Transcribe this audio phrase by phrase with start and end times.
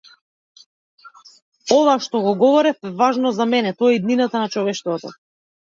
[1.77, 5.19] Ова што го говорев е важно за мене- тоа е иднината на човештвото.